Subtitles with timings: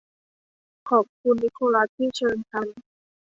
[0.89, 2.67] ขอบคุณนิโคลัสที่เชิญฉัน